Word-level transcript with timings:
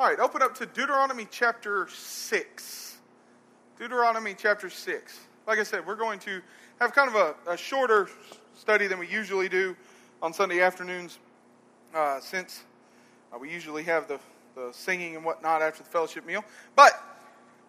All 0.00 0.06
right, 0.06 0.18
open 0.18 0.40
up 0.40 0.54
to 0.54 0.64
Deuteronomy 0.64 1.28
chapter 1.30 1.86
6. 1.86 2.96
Deuteronomy 3.78 4.34
chapter 4.34 4.70
6. 4.70 5.20
Like 5.46 5.58
I 5.58 5.62
said, 5.62 5.86
we're 5.86 5.94
going 5.94 6.18
to 6.20 6.40
have 6.80 6.94
kind 6.94 7.14
of 7.14 7.16
a, 7.16 7.52
a 7.52 7.54
shorter 7.54 8.08
study 8.56 8.86
than 8.86 8.98
we 8.98 9.06
usually 9.08 9.50
do 9.50 9.76
on 10.22 10.32
Sunday 10.32 10.62
afternoons 10.62 11.18
uh, 11.94 12.18
since 12.18 12.62
uh, 13.30 13.36
we 13.36 13.50
usually 13.50 13.82
have 13.82 14.08
the, 14.08 14.18
the 14.54 14.70
singing 14.72 15.16
and 15.16 15.22
whatnot 15.22 15.60
after 15.60 15.82
the 15.82 15.90
fellowship 15.90 16.24
meal. 16.24 16.46
But 16.74 16.92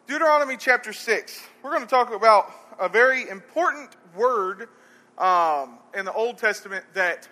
Deuteronomy 0.07 0.55
chapter 0.55 0.93
6, 0.93 1.43
we're 1.61 1.71
going 1.71 1.84
to 1.84 1.89
talk 1.89 2.16
about 2.16 2.50
a 2.79 2.88
very 2.88 3.27
important 3.27 3.89
word 4.16 4.70
um, 5.18 5.79
in 5.93 6.05
the 6.05 6.13
Old 6.13 6.38
Testament 6.38 6.86
that 6.93 7.27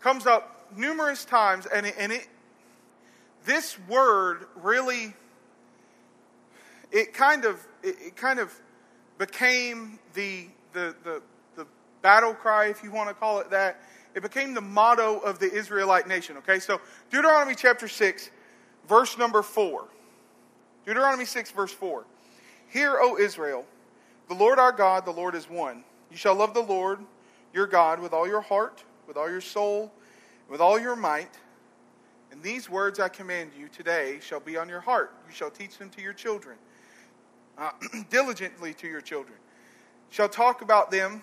comes 0.00 0.26
up 0.26 0.68
numerous 0.76 1.24
times, 1.24 1.64
and 1.64 1.86
it, 1.86 1.94
and 1.98 2.12
it 2.12 2.28
this 3.44 3.78
word 3.88 4.46
really 4.56 5.14
it 6.90 7.14
kind 7.14 7.44
of 7.44 7.66
it, 7.82 8.16
kind 8.16 8.38
of 8.38 8.52
became 9.18 9.98
the, 10.14 10.46
the 10.72 10.94
the 11.04 11.22
the 11.56 11.66
battle 12.02 12.34
cry, 12.34 12.66
if 12.66 12.82
you 12.82 12.90
want 12.92 13.08
to 13.08 13.14
call 13.14 13.40
it 13.40 13.50
that. 13.50 13.80
It 14.14 14.22
became 14.22 14.52
the 14.52 14.60
motto 14.60 15.20
of 15.20 15.38
the 15.38 15.50
Israelite 15.50 16.06
nation. 16.06 16.36
Okay, 16.38 16.58
so 16.58 16.80
Deuteronomy 17.10 17.54
chapter 17.54 17.88
six, 17.88 18.30
verse 18.86 19.16
number 19.16 19.42
four. 19.42 19.88
Deuteronomy 20.84 21.24
six, 21.24 21.50
verse 21.50 21.72
four. 21.72 22.04
Hear, 22.68 22.98
O 23.00 23.16
Israel, 23.18 23.64
the 24.28 24.34
Lord 24.34 24.58
our 24.58 24.72
God, 24.72 25.06
the 25.06 25.12
Lord 25.12 25.34
is 25.34 25.48
one. 25.48 25.84
You 26.10 26.16
shall 26.16 26.34
love 26.34 26.52
the 26.52 26.60
Lord 26.60 27.00
your 27.54 27.66
God 27.66 28.00
with 28.00 28.12
all 28.12 28.26
your 28.26 28.40
heart, 28.42 28.84
with 29.06 29.16
all 29.16 29.30
your 29.30 29.40
soul, 29.40 29.90
with 30.48 30.60
all 30.60 30.78
your 30.78 30.96
might. 30.96 31.38
And 32.32 32.42
these 32.42 32.70
words 32.70 32.98
I 32.98 33.08
command 33.08 33.50
you 33.56 33.68
today 33.68 34.18
shall 34.22 34.40
be 34.40 34.56
on 34.56 34.66
your 34.66 34.80
heart. 34.80 35.14
You 35.28 35.34
shall 35.34 35.50
teach 35.50 35.76
them 35.76 35.90
to 35.90 36.00
your 36.00 36.14
children, 36.14 36.56
uh, 37.58 37.72
diligently 38.10 38.72
to 38.74 38.88
your 38.88 39.02
children. 39.02 39.36
Shall 40.08 40.30
talk 40.30 40.62
about 40.62 40.90
them 40.90 41.22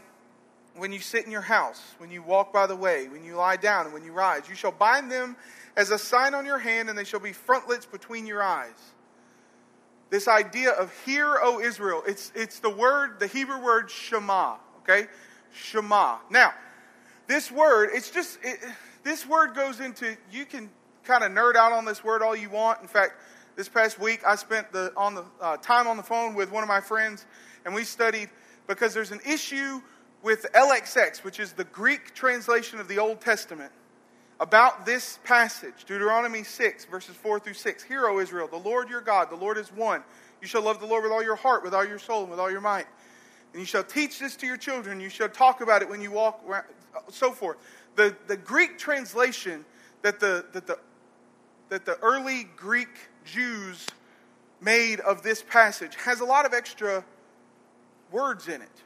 when 0.76 0.94
you 0.94 1.00
sit 1.00 1.26
in 1.26 1.32
your 1.32 1.42
house, 1.42 1.82
when 1.98 2.12
you 2.12 2.22
walk 2.22 2.54
by 2.54 2.68
the 2.68 2.76
way, 2.76 3.08
when 3.08 3.24
you 3.24 3.36
lie 3.36 3.58
down, 3.58 3.86
and 3.86 3.94
when 3.94 4.04
you 4.04 4.12
rise. 4.12 4.44
You 4.48 4.54
shall 4.54 4.72
bind 4.72 5.12
them 5.12 5.36
as 5.76 5.90
a 5.90 5.98
sign 5.98 6.36
on 6.36 6.46
your 6.46 6.60
hand, 6.60 6.90
and 6.90 6.98
they 6.98 7.04
shall 7.04 7.20
be 7.20 7.34
frontlets 7.34 7.88
between 7.88 8.28
your 8.28 8.44
eyes. 8.44 8.80
This 10.12 10.28
idea 10.28 10.72
of 10.72 10.94
hear, 11.06 11.38
O 11.42 11.60
Israel, 11.60 12.04
it's, 12.08 12.32
it's 12.36 12.60
the 12.60 12.70
word, 12.70 13.20
the 13.20 13.28
Hebrew 13.28 13.64
word 13.64 13.90
Shema, 13.90 14.58
okay? 14.84 15.08
Shema. 15.54 16.18
Now, 16.30 16.54
this 17.26 17.52
word, 17.52 17.90
it's 17.94 18.12
just, 18.12 18.38
it, 18.44 18.60
this 19.04 19.28
word 19.28 19.56
goes 19.56 19.80
into, 19.80 20.16
you 20.32 20.46
can 20.46 20.70
kind 21.04 21.24
of 21.24 21.32
nerd 21.32 21.56
out 21.56 21.72
on 21.72 21.86
this 21.86 22.04
word 22.04 22.22
all 22.22 22.36
you 22.36 22.50
want. 22.50 22.82
In 22.82 22.88
fact, 22.88 23.14
this 23.56 23.70
past 23.70 24.00
week 24.00 24.22
I 24.26 24.36
spent 24.36 24.72
the, 24.72 24.94
on 24.96 25.16
the 25.16 25.26
uh, 25.42 25.58
time 25.58 25.88
on 25.88 25.98
the 25.98 26.04
phone 26.04 26.36
with 26.36 26.52
one 26.52 26.64
of 26.64 26.70
my 26.70 26.82
friends, 26.82 27.26
and 27.66 27.74
we 27.74 27.84
studied 27.84 28.30
because 28.68 28.94
there's 28.94 29.12
an 29.12 29.22
issue 29.26 29.82
with 30.22 30.46
LXX, 30.54 31.24
which 31.24 31.40
is 31.40 31.54
the 31.54 31.64
Greek 31.66 32.14
translation 32.14 32.80
of 32.80 32.88
the 32.88 33.00
Old 33.00 33.22
Testament, 33.22 33.72
about 34.40 34.86
this 34.86 35.20
passage, 35.24 35.86
Deuteronomy 35.86 36.44
6, 36.44 36.86
verses 36.86 37.16
4 37.16 37.40
through 37.40 37.54
6. 37.54 37.84
Hear, 37.84 38.08
O 38.08 38.20
Israel, 38.20 38.48
the 38.48 38.58
Lord 38.58 38.90
your 38.90 39.02
God, 39.02 39.30
the 39.30 39.36
Lord 39.36 39.58
is 39.58 39.70
one. 39.70 40.04
You 40.42 40.48
shall 40.48 40.62
love 40.62 40.80
the 40.80 40.86
Lord 40.86 41.04
with 41.04 41.12
all 41.12 41.24
your 41.24 41.36
heart, 41.36 41.64
with 41.64 41.74
all 41.74 41.86
your 41.86 42.00
soul, 42.00 42.22
and 42.22 42.32
with 42.32 42.40
all 42.40 42.50
your 42.50 42.62
might. 42.62 42.86
And 43.52 43.60
you 43.60 43.66
shall 43.66 43.84
teach 43.84 44.20
this 44.20 44.36
to 44.38 44.46
your 44.46 44.58
children. 44.58 45.00
You 45.02 45.10
shall 45.10 45.30
talk 45.30 45.62
about 45.62 45.82
it 45.82 45.90
when 45.90 46.02
you 46.02 46.12
walk, 46.12 46.42
so 47.10 47.32
forth. 47.32 47.58
The, 47.96 48.16
the 48.28 48.38
Greek 48.38 48.78
translation 48.78 49.66
that 50.02 50.20
the, 50.20 50.46
that, 50.54 50.68
the, 50.68 50.80
that 51.70 51.86
the 51.86 51.98
early 52.00 52.48
Greek 52.56 52.90
Jews 53.26 53.88
made 54.62 55.00
of 55.00 55.24
this 55.24 55.42
passage 55.42 55.96
has 55.96 56.20
a 56.20 56.26
lot 56.26 56.46
of 56.46 56.54
extra 56.54 57.04
words 58.12 58.48
in 58.48 58.62
it. 58.62 58.84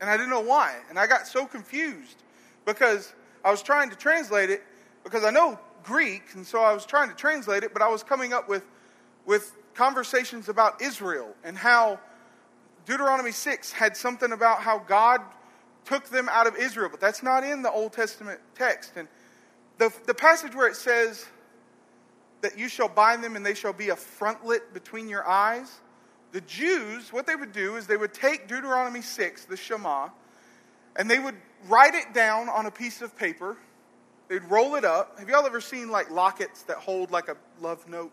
And 0.00 0.08
I 0.08 0.16
didn't 0.16 0.30
know 0.30 0.40
why. 0.40 0.76
And 0.88 0.98
I 0.98 1.06
got 1.06 1.26
so 1.26 1.46
confused 1.46 2.22
because 2.64 3.12
I 3.44 3.50
was 3.50 3.62
trying 3.62 3.90
to 3.90 3.96
translate 3.96 4.50
it 4.50 4.62
because 5.02 5.24
I 5.24 5.30
know 5.30 5.58
Greek, 5.82 6.22
and 6.34 6.46
so 6.46 6.60
I 6.60 6.72
was 6.72 6.84
trying 6.84 7.08
to 7.08 7.14
translate 7.14 7.62
it, 7.62 7.72
but 7.72 7.80
I 7.80 7.88
was 7.88 8.02
coming 8.02 8.32
up 8.32 8.48
with, 8.48 8.64
with 9.24 9.56
conversations 9.74 10.48
about 10.48 10.82
Israel 10.82 11.28
and 11.44 11.56
how 11.56 12.00
Deuteronomy 12.86 13.32
6 13.32 13.72
had 13.72 13.96
something 13.96 14.32
about 14.32 14.60
how 14.60 14.78
God 14.80 15.20
took 15.84 16.08
them 16.08 16.28
out 16.30 16.46
of 16.46 16.56
Israel, 16.56 16.88
but 16.90 17.00
that's 17.00 17.22
not 17.22 17.44
in 17.44 17.62
the 17.62 17.70
Old 17.70 17.92
Testament 17.92 18.40
text. 18.54 18.92
And 18.96 19.06
the, 19.78 19.92
the 20.06 20.14
passage 20.14 20.54
where 20.54 20.66
it 20.66 20.76
says 20.76 21.26
that 22.40 22.58
you 22.58 22.68
shall 22.68 22.88
bind 22.88 23.24
them 23.24 23.36
and 23.36 23.44
they 23.44 23.54
shall 23.54 23.72
be 23.72 23.90
a 23.90 23.96
frontlet 23.96 24.72
between 24.72 25.08
your 25.08 25.26
eyes, 25.26 25.80
the 26.32 26.40
Jews, 26.42 27.12
what 27.12 27.26
they 27.26 27.36
would 27.36 27.52
do 27.52 27.76
is 27.76 27.86
they 27.86 27.96
would 27.96 28.12
take 28.12 28.48
Deuteronomy 28.48 29.00
6, 29.00 29.44
the 29.46 29.56
Shema, 29.56 30.08
and 30.96 31.10
they 31.10 31.18
would 31.18 31.36
write 31.68 31.94
it 31.94 32.12
down 32.12 32.48
on 32.48 32.66
a 32.66 32.70
piece 32.70 33.00
of 33.00 33.16
paper 33.16 33.56
They'd 34.28 34.44
roll 34.44 34.74
it 34.74 34.84
up. 34.84 35.18
Have 35.18 35.28
y'all 35.28 35.46
ever 35.46 35.60
seen 35.60 35.90
like 35.90 36.10
lockets 36.10 36.62
that 36.62 36.78
hold 36.78 37.10
like 37.10 37.28
a 37.28 37.36
love 37.60 37.88
note? 37.88 38.10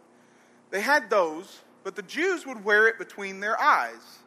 They 0.69 0.81
had 0.81 1.09
those, 1.09 1.61
but 1.83 1.95
the 1.95 2.03
Jews 2.03 2.45
would 2.45 2.63
wear 2.63 2.87
it 2.87 2.97
between 2.97 3.39
their 3.39 3.59
eyes. 3.59 4.19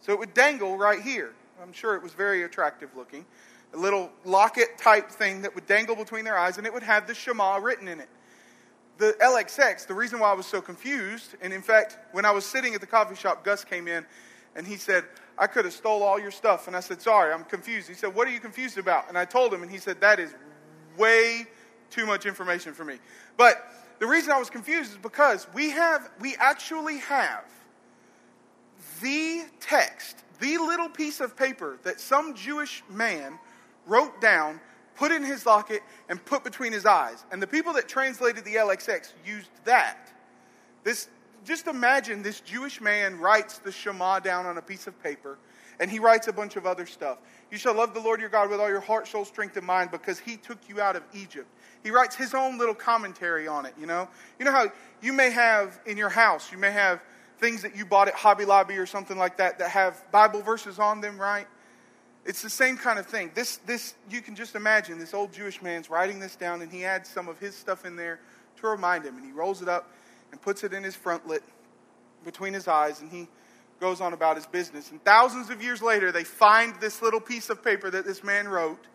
So 0.00 0.12
it 0.12 0.18
would 0.18 0.34
dangle 0.34 0.76
right 0.76 1.00
here. 1.00 1.32
I'm 1.62 1.72
sure 1.72 1.94
it 1.94 2.02
was 2.02 2.12
very 2.12 2.42
attractive 2.42 2.90
looking. 2.96 3.24
A 3.72 3.76
little 3.76 4.10
locket 4.24 4.78
type 4.78 5.10
thing 5.10 5.42
that 5.42 5.54
would 5.54 5.66
dangle 5.66 5.94
between 5.94 6.24
their 6.24 6.38
eyes, 6.38 6.58
and 6.58 6.66
it 6.66 6.74
would 6.74 6.82
have 6.82 7.06
the 7.06 7.14
Shema 7.14 7.56
written 7.58 7.88
in 7.88 8.00
it. 8.00 8.08
The 9.00 9.16
LXX, 9.22 9.86
the 9.86 9.94
reason 9.94 10.20
why 10.20 10.30
I 10.30 10.34
was 10.34 10.44
so 10.44 10.60
confused, 10.60 11.34
and 11.40 11.54
in 11.54 11.62
fact, 11.62 11.96
when 12.12 12.26
I 12.26 12.30
was 12.32 12.44
sitting 12.44 12.74
at 12.74 12.82
the 12.82 12.86
coffee 12.86 13.14
shop, 13.14 13.42
Gus 13.42 13.64
came 13.64 13.88
in 13.88 14.04
and 14.54 14.66
he 14.66 14.76
said, 14.76 15.04
I 15.38 15.46
could 15.46 15.64
have 15.64 15.72
stole 15.72 16.02
all 16.02 16.20
your 16.20 16.30
stuff. 16.30 16.66
And 16.66 16.76
I 16.76 16.80
said, 16.80 17.00
Sorry, 17.00 17.32
I'm 17.32 17.44
confused. 17.44 17.88
He 17.88 17.94
said, 17.94 18.14
What 18.14 18.28
are 18.28 18.30
you 18.30 18.40
confused 18.40 18.76
about? 18.76 19.08
And 19.08 19.16
I 19.16 19.24
told 19.24 19.54
him, 19.54 19.62
and 19.62 19.70
he 19.70 19.78
said, 19.78 20.02
That 20.02 20.20
is 20.20 20.34
way 20.98 21.46
too 21.88 22.04
much 22.04 22.26
information 22.26 22.74
for 22.74 22.84
me. 22.84 22.98
But 23.38 23.72
the 24.00 24.06
reason 24.06 24.32
I 24.32 24.38
was 24.38 24.50
confused 24.50 24.90
is 24.92 24.98
because 24.98 25.46
we 25.54 25.70
have, 25.70 26.10
we 26.20 26.36
actually 26.38 26.98
have 26.98 27.44
the 29.00 29.46
text, 29.60 30.24
the 30.40 30.58
little 30.58 30.90
piece 30.90 31.20
of 31.20 31.34
paper 31.34 31.78
that 31.84 32.00
some 32.00 32.34
Jewish 32.34 32.84
man 32.90 33.38
wrote 33.86 34.20
down, 34.20 34.60
put 35.00 35.10
in 35.10 35.24
his 35.24 35.46
locket, 35.46 35.82
and 36.10 36.22
put 36.26 36.44
between 36.44 36.74
his 36.74 36.84
eyes. 36.84 37.24
And 37.32 37.40
the 37.40 37.46
people 37.46 37.72
that 37.72 37.88
translated 37.88 38.44
the 38.44 38.56
LXX 38.56 39.14
used 39.24 39.48
that. 39.64 40.12
This, 40.84 41.08
just 41.42 41.68
imagine 41.68 42.22
this 42.22 42.40
Jewish 42.40 42.82
man 42.82 43.18
writes 43.18 43.56
the 43.60 43.72
Shema 43.72 44.20
down 44.20 44.44
on 44.44 44.58
a 44.58 44.62
piece 44.62 44.86
of 44.86 45.02
paper, 45.02 45.38
and 45.80 45.90
he 45.90 45.98
writes 45.98 46.28
a 46.28 46.34
bunch 46.34 46.56
of 46.56 46.66
other 46.66 46.84
stuff. 46.84 47.16
You 47.50 47.56
shall 47.56 47.74
love 47.74 47.94
the 47.94 48.00
Lord 48.00 48.20
your 48.20 48.28
God 48.28 48.50
with 48.50 48.60
all 48.60 48.68
your 48.68 48.80
heart, 48.80 49.08
soul, 49.08 49.24
strength, 49.24 49.56
and 49.56 49.66
mind 49.66 49.90
because 49.90 50.18
he 50.18 50.36
took 50.36 50.58
you 50.68 50.82
out 50.82 50.96
of 50.96 51.02
Egypt. 51.14 51.48
He 51.82 51.90
writes 51.90 52.14
his 52.14 52.34
own 52.34 52.58
little 52.58 52.74
commentary 52.74 53.48
on 53.48 53.64
it, 53.64 53.72
you 53.80 53.86
know? 53.86 54.06
You 54.38 54.44
know 54.44 54.52
how 54.52 54.66
you 55.00 55.14
may 55.14 55.30
have 55.30 55.80
in 55.86 55.96
your 55.96 56.10
house, 56.10 56.52
you 56.52 56.58
may 56.58 56.72
have 56.72 57.00
things 57.38 57.62
that 57.62 57.74
you 57.74 57.86
bought 57.86 58.08
at 58.08 58.14
Hobby 58.14 58.44
Lobby 58.44 58.76
or 58.76 58.84
something 58.84 59.16
like 59.16 59.38
that 59.38 59.60
that 59.60 59.70
have 59.70 60.04
Bible 60.12 60.42
verses 60.42 60.78
on 60.78 61.00
them, 61.00 61.18
right? 61.18 61.46
It's 62.24 62.42
the 62.42 62.50
same 62.50 62.76
kind 62.76 62.98
of 62.98 63.06
thing. 63.06 63.30
This, 63.34 63.56
this, 63.58 63.94
you 64.10 64.20
can 64.20 64.34
just 64.34 64.54
imagine 64.54 64.98
this 64.98 65.14
old 65.14 65.32
Jewish 65.32 65.62
man's 65.62 65.88
writing 65.88 66.20
this 66.20 66.36
down 66.36 66.62
and 66.62 66.70
he 66.70 66.84
adds 66.84 67.08
some 67.08 67.28
of 67.28 67.38
his 67.38 67.54
stuff 67.54 67.84
in 67.84 67.96
there 67.96 68.20
to 68.60 68.68
remind 68.68 69.04
him. 69.04 69.16
And 69.16 69.24
he 69.24 69.32
rolls 69.32 69.62
it 69.62 69.68
up 69.68 69.90
and 70.30 70.40
puts 70.40 70.62
it 70.62 70.72
in 70.72 70.84
his 70.84 70.94
frontlet 70.94 71.40
between 72.24 72.52
his 72.52 72.68
eyes 72.68 73.00
and 73.00 73.10
he 73.10 73.28
goes 73.80 74.00
on 74.00 74.12
about 74.12 74.36
his 74.36 74.46
business. 74.46 74.90
And 74.90 75.02
thousands 75.04 75.50
of 75.50 75.62
years 75.62 75.82
later, 75.82 76.12
they 76.12 76.24
find 76.24 76.74
this 76.80 77.00
little 77.00 77.20
piece 77.20 77.48
of 77.48 77.64
paper 77.64 77.90
that 77.90 78.04
this 78.04 78.22
man 78.22 78.46
wrote 78.46 78.86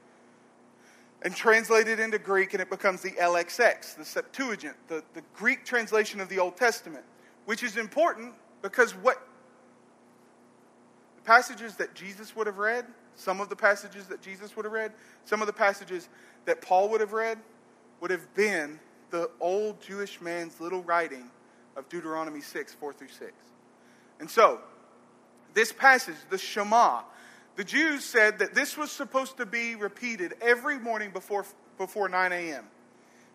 and 1.24 1.36
translate 1.36 1.88
it 1.88 2.00
into 2.00 2.20
Greek, 2.20 2.54
and 2.54 2.62
it 2.62 2.70
becomes 2.70 3.02
the 3.02 3.10
LXX, 3.12 3.96
the 3.98 4.06
Septuagint, 4.06 4.76
the, 4.88 5.04
the 5.16 5.24
Greek 5.34 5.66
translation 5.66 6.22
of 6.22 6.30
the 6.30 6.38
Old 6.38 6.56
Testament, 6.56 7.04
which 7.46 7.64
is 7.64 7.78
important 7.78 8.34
because 8.62 8.92
what 8.92 9.28
the 11.16 11.22
passages 11.24 11.78
that 11.78 11.96
Jesus 11.96 12.36
would 12.36 12.46
have 12.46 12.60
read, 12.60 12.86
some 13.16 13.42
of 13.42 13.50
the 13.50 13.56
passages 13.56 14.08
that 14.08 14.22
Jesus 14.22 14.56
would 14.56 14.66
have 14.66 14.74
read, 14.74 14.92
some 15.26 15.42
of 15.42 15.48
the 15.48 15.54
passages 15.54 16.10
that 16.46 16.62
Paul 16.62 16.90
would 16.90 17.02
have 17.02 17.14
read, 17.14 17.38
would 18.02 18.12
have 18.12 18.34
been 18.36 18.80
the 19.10 19.30
old 19.40 19.82
Jewish 19.82 20.22
man's 20.22 20.60
little 20.60 20.84
writing 20.84 21.30
of 21.76 21.88
Deuteronomy 21.90 22.42
6, 22.42 22.74
4 22.74 22.94
through 22.94 23.08
6. 23.08 23.32
And 24.20 24.30
so, 24.30 24.60
this 25.54 25.72
passage, 25.72 26.16
the 26.30 26.38
Shema, 26.38 27.02
the 27.56 27.64
Jews 27.64 28.04
said 28.04 28.40
that 28.40 28.54
this 28.54 28.78
was 28.78 28.92
supposed 28.92 29.38
to 29.38 29.46
be 29.46 29.76
repeated 29.76 30.36
every 30.42 30.78
morning 30.78 31.12
before, 31.12 31.46
before 31.78 32.10
9 32.10 32.32
a.m. 32.32 32.66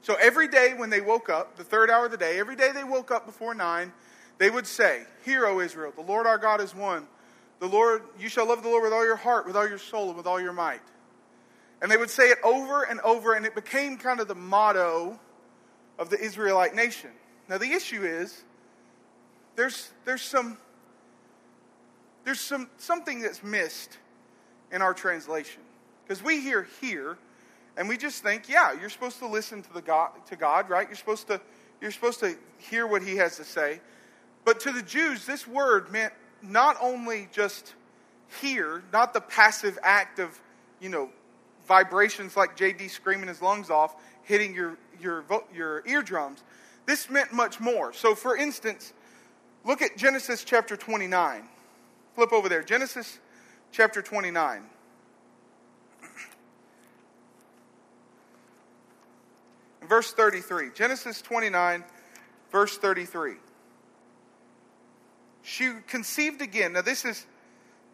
So 0.02 0.14
every 0.20 0.48
day 0.48 0.74
when 0.76 0.90
they 0.90 1.00
woke 1.00 1.28
up, 1.28 1.56
the 1.56 1.64
third 1.64 1.90
hour 1.90 2.06
of 2.06 2.10
the 2.10 2.16
day, 2.16 2.38
every 2.38 2.56
day 2.56 2.72
they 2.72 2.84
woke 2.84 3.10
up 3.10 3.26
before 3.26 3.54
9, 3.54 3.92
they 4.38 4.50
would 4.50 4.66
say, 4.66 5.04
Hear, 5.24 5.46
O 5.46 5.60
Israel, 5.60 5.92
the 5.94 6.02
Lord 6.02 6.26
our 6.26 6.38
God 6.38 6.60
is 6.60 6.74
one. 6.74 7.06
The 7.60 7.68
Lord, 7.68 8.02
you 8.18 8.28
shall 8.28 8.48
love 8.48 8.62
the 8.62 8.68
Lord 8.68 8.82
with 8.82 8.92
all 8.92 9.04
your 9.04 9.16
heart, 9.16 9.46
with 9.46 9.54
all 9.54 9.68
your 9.68 9.78
soul, 9.78 10.08
and 10.08 10.16
with 10.16 10.26
all 10.26 10.40
your 10.40 10.54
might. 10.54 10.80
And 11.82 11.90
they 11.90 11.96
would 11.96 12.10
say 12.10 12.24
it 12.24 12.38
over 12.42 12.82
and 12.82 13.00
over, 13.00 13.34
and 13.34 13.46
it 13.46 13.54
became 13.54 13.96
kind 13.96 14.18
of 14.18 14.28
the 14.28 14.34
motto 14.34 15.18
of 15.98 16.10
the 16.10 16.18
Israelite 16.18 16.74
nation. 16.74 17.10
Now 17.48 17.58
the 17.58 17.70
issue 17.70 18.02
is 18.02 18.44
there's 19.56 19.90
there's 20.04 20.22
some 20.22 20.56
there's 22.24 22.40
some 22.40 22.68
something 22.78 23.20
that's 23.20 23.42
missed 23.42 23.98
in 24.72 24.82
our 24.82 24.94
translation. 24.94 25.62
Because 26.04 26.22
we 26.22 26.40
hear 26.40 26.66
here 26.80 27.18
and 27.76 27.88
we 27.88 27.96
just 27.96 28.22
think, 28.22 28.48
yeah, 28.48 28.72
you're 28.78 28.90
supposed 28.90 29.18
to 29.18 29.26
listen 29.26 29.62
to 29.62 29.72
the 29.72 29.82
God 29.82 30.10
to 30.26 30.36
God, 30.36 30.70
right? 30.70 30.88
You're 30.88 30.96
supposed 30.96 31.26
to 31.26 31.40
you're 31.80 31.90
supposed 31.90 32.20
to 32.20 32.36
hear 32.58 32.86
what 32.86 33.02
he 33.02 33.16
has 33.16 33.36
to 33.36 33.44
say. 33.44 33.80
But 34.44 34.60
to 34.60 34.72
the 34.72 34.82
Jews, 34.82 35.26
this 35.26 35.46
word 35.46 35.90
meant 35.92 36.12
not 36.42 36.76
only 36.80 37.28
just 37.32 37.74
hear, 38.40 38.82
not 38.92 39.12
the 39.12 39.20
passive 39.20 39.78
act 39.82 40.18
of, 40.18 40.38
you 40.80 40.88
know, 40.88 41.10
vibrations 41.66 42.36
like 42.36 42.56
JD 42.56 42.90
screaming 42.90 43.28
his 43.28 43.42
lungs 43.42 43.70
off, 43.70 43.94
hitting 44.22 44.54
your, 44.54 44.76
your, 45.00 45.24
your 45.54 45.86
eardrums. 45.86 46.42
This 46.86 47.10
meant 47.10 47.32
much 47.32 47.60
more. 47.60 47.92
So, 47.92 48.14
for 48.14 48.36
instance, 48.36 48.92
look 49.64 49.82
at 49.82 49.96
Genesis 49.96 50.44
chapter 50.44 50.76
29. 50.76 51.42
Flip 52.14 52.32
over 52.32 52.48
there. 52.48 52.62
Genesis 52.62 53.18
chapter 53.72 54.02
29. 54.02 54.62
Verse 59.88 60.12
33. 60.12 60.70
Genesis 60.74 61.20
29, 61.20 61.82
verse 62.52 62.78
33. 62.78 63.34
She 65.50 65.72
conceived 65.88 66.42
again. 66.42 66.74
Now, 66.74 66.82
this 66.82 67.04
is 67.04 67.26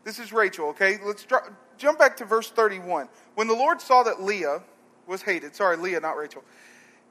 this 0.05 0.19
is 0.19 0.31
Rachel, 0.31 0.69
okay? 0.69 0.99
Let's 1.03 1.25
dr- 1.25 1.51
jump 1.79 1.99
back 1.99 2.19
to 2.19 2.27
verse 2.27 2.51
31. 2.51 3.09
When 3.35 3.49
the 3.49 3.55
Lord 3.55 3.81
saw 3.81 4.03
that 4.03 4.23
Leah 4.23 4.63
was 5.07 5.23
hated, 5.23 5.57
sorry, 5.57 5.79
Leah, 5.79 6.01
not 6.01 6.19
Rachel, 6.19 6.45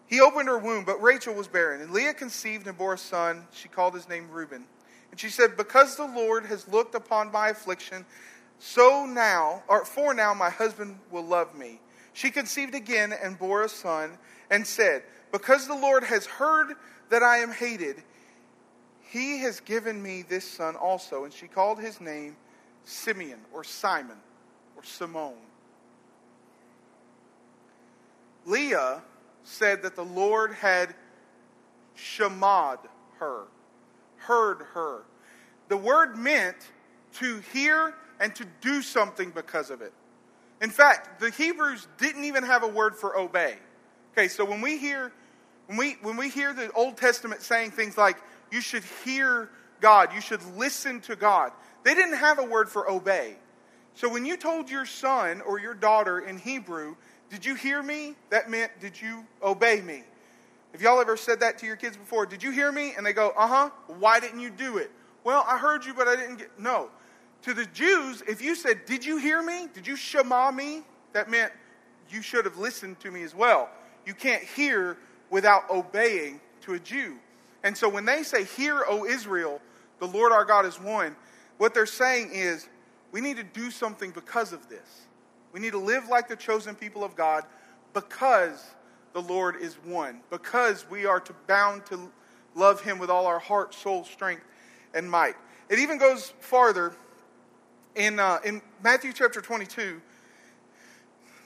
he 0.06 0.22
opened 0.22 0.48
her 0.48 0.60
womb, 0.60 0.86
but 0.86 1.02
Rachel 1.02 1.34
was 1.34 1.48
barren. 1.48 1.82
And 1.82 1.90
Leah 1.90 2.14
conceived 2.14 2.68
and 2.68 2.78
bore 2.78 2.94
a 2.94 2.98
son. 2.98 3.48
She 3.54 3.68
called 3.68 3.96
his 3.96 4.08
name 4.08 4.30
Reuben. 4.30 4.66
And 5.10 5.20
she 5.20 5.30
said, 5.30 5.58
Because 5.58 5.98
the 5.98 6.06
Lord 6.06 6.46
has 6.46 6.68
looked 6.68 6.94
upon 6.94 7.32
my 7.32 7.50
affliction, 7.50 8.06
so 8.60 9.08
now, 9.08 9.64
or 9.68 9.84
for 9.84 10.14
now, 10.14 10.36
my 10.36 10.52
husband 10.52 11.00
will 11.10 11.26
love 11.26 11.56
me. 11.56 11.80
She 12.14 12.30
conceived 12.30 12.76
again 12.76 13.14
and 13.14 13.40
bore 13.40 13.64
a 13.64 13.70
son, 13.70 14.20
and 14.52 14.66
said, 14.66 15.02
Because 15.32 15.68
the 15.68 15.76
Lord 15.76 16.04
has 16.04 16.28
heard 16.28 16.76
that 17.10 17.24
I 17.24 17.38
am 17.38 17.52
hated, 17.52 18.04
he 19.16 19.40
has 19.40 19.62
given 19.62 20.04
me 20.04 20.24
this 20.28 20.44
son 20.44 20.76
also. 20.76 21.24
And 21.24 21.32
she 21.32 21.48
called 21.48 21.80
his 21.80 22.02
name 22.02 22.36
Simeon 22.84 23.40
or 23.54 23.64
Simon 23.64 24.18
or 24.76 24.84
Simone. 24.84 25.38
Leah 28.46 29.02
said 29.44 29.82
that 29.84 29.96
the 29.96 30.04
Lord 30.04 30.52
had 30.52 30.94
shamad 31.98 32.80
her, 33.20 33.44
heard 34.18 34.64
her. 34.74 35.04
The 35.70 35.78
word 35.78 36.18
meant 36.18 36.58
to 37.14 37.40
hear 37.54 37.96
and 38.20 38.36
to 38.36 38.46
do 38.60 38.82
something 38.82 39.30
because 39.30 39.70
of 39.70 39.82
it. 39.82 39.94
In 40.62 40.70
fact, 40.70 41.22
the 41.22 41.30
Hebrews 41.30 41.88
didn't 41.98 42.26
even 42.26 42.44
have 42.44 42.64
a 42.64 42.68
word 42.68 42.98
for 42.98 43.18
obey. 43.18 43.56
Okay, 44.12 44.28
so 44.28 44.44
when 44.44 44.60
we 44.60 44.78
hear 44.78 45.14
when 45.68 45.78
we 45.78 45.98
when 46.02 46.18
we 46.18 46.30
hear 46.30 46.54
the 46.54 46.70
Old 46.74 46.98
Testament 46.98 47.42
saying 47.42 47.72
things 47.72 47.98
like 47.98 48.18
you 48.52 48.62
should 48.62 48.84
hear 49.04 49.50
God, 49.82 50.14
you 50.14 50.22
should 50.22 50.44
listen 50.56 51.02
to 51.02 51.16
God, 51.16 51.52
they 51.84 51.94
didn't 51.94 52.18
have 52.18 52.40
a 52.40 52.44
word 52.44 52.70
for 52.70 52.90
obey. 52.90 53.36
So 53.94 54.10
when 54.10 54.26
you 54.26 54.36
told 54.36 54.70
your 54.70 54.86
son 54.86 55.42
or 55.42 55.60
your 55.60 55.74
daughter 55.74 56.20
in 56.20 56.38
Hebrew, 56.38 56.96
did 57.30 57.46
you 57.46 57.56
hear 57.56 57.82
me? 57.82 58.16
That 58.30 58.50
meant, 58.50 58.72
did 58.80 59.00
you 59.00 59.26
obey 59.42 59.82
me? 59.82 60.04
Have 60.74 60.82
y'all 60.82 61.00
ever 61.00 61.16
said 61.16 61.40
that 61.40 61.58
to 61.60 61.66
your 61.66 61.78
kids 61.78 61.96
before? 61.96 62.26
Did 62.26 62.44
you 62.44 62.52
hear 62.52 62.72
me? 62.72 62.94
And 62.98 63.06
they 63.06 63.14
go, 63.14 63.32
uh 63.38 63.48
huh. 63.48 63.70
Why 64.00 64.20
didn't 64.20 64.42
you 64.42 64.50
do 64.50 64.78
it? 64.78 64.92
Well, 65.24 65.46
I 65.48 65.58
heard 65.58 65.86
you, 65.86 65.94
but 65.94 66.08
I 66.08 66.16
didn't 66.16 66.38
get. 66.38 66.60
No. 66.60 66.90
To 67.44 67.54
the 67.54 67.66
Jews, 67.68 68.22
if 68.28 68.42
you 68.42 68.56
said, 68.56 68.86
Did 68.86 69.06
you 69.06 69.18
hear 69.18 69.42
me? 69.42 69.68
Did 69.74 69.88
you 69.88 69.96
shema 69.96 70.52
me? 70.52 70.84
That 71.14 71.30
meant 71.30 71.54
you 72.10 72.22
should 72.22 72.44
have 72.44 72.58
listened 72.58 73.00
to 73.00 73.12
me 73.12 73.24
as 73.24 73.34
well. 73.34 73.70
You 74.06 74.14
can't 74.14 74.44
hear 74.44 74.98
without 75.30 75.70
obeying 75.70 76.42
to 76.62 76.74
a 76.74 76.80
Jew. 76.80 77.18
And 77.66 77.76
so 77.76 77.90
when 77.90 78.06
they 78.06 78.22
say, 78.22 78.44
Hear, 78.44 78.84
O 78.88 79.06
Israel, 79.06 79.60
the 80.00 80.06
Lord 80.06 80.32
our 80.32 80.46
God 80.46 80.68
is 80.68 80.80
one, 80.80 81.16
what 81.58 81.74
they're 81.74 81.88
saying 81.88 82.30
is, 82.32 82.70
we 83.12 83.22
need 83.22 83.38
to 83.38 83.44
do 83.44 83.72
something 83.72 84.12
because 84.12 84.54
of 84.54 84.70
this. 84.70 85.08
We 85.52 85.60
need 85.60 85.72
to 85.72 85.80
live 85.80 86.08
like 86.08 86.28
the 86.28 86.36
chosen 86.36 86.76
people 86.76 87.04
of 87.04 87.16
God 87.16 87.44
because 87.94 88.64
the 89.14 89.22
Lord 89.22 89.56
is 89.56 89.76
one, 89.84 90.22
because 90.30 90.86
we 90.90 91.06
are 91.08 91.20
to 91.22 91.34
bound 91.48 91.86
to 91.88 92.12
love 92.54 92.82
him 92.82 93.00
with 93.00 93.10
all 93.10 93.26
our 93.26 93.40
heart, 93.40 93.74
soul, 93.74 94.04
strength, 94.04 94.44
and 94.94 95.10
might. 95.10 95.36
It 95.68 95.80
even 95.80 95.98
goes 95.98 96.34
farther 96.40 96.94
in, 97.96 98.20
uh, 98.20 98.40
in 98.46 98.62
Matthew 98.84 99.12
chapter 99.12 99.42
22 99.42 100.02